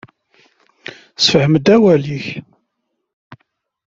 Sefhem-d 1.23 1.67
awal-ik. 1.75 2.27